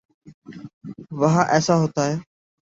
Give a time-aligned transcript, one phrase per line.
[1.19, 2.15] وہاں ایسا ہوتا ہے۔